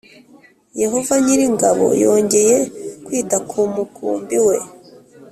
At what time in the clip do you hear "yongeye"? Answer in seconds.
2.03-2.57